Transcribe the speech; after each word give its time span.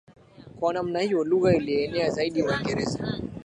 Kwa 0.59 0.73
namna 0.73 0.99
hiyo 0.99 1.23
lugha 1.23 1.55
ilienea 1.55 2.09
zaidi 2.09 2.43
Waingereza 2.43 3.17